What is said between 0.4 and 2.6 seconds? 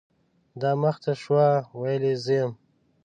دا مخ ته شوه، ویل زه یم.